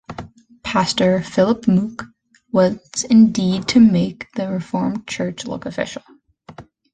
Pastor 0.63 1.21
Philippe 1.21 1.71
Mook 1.71 2.05
wants 2.51 3.03
indeed 3.03 3.67
to 3.67 3.79
make 3.79 4.31
the 4.33 4.47
reformed 4.49 5.05
Church 5.07 5.45
look 5.45 5.67
official. 5.67 6.01